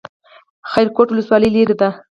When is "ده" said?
1.81-1.89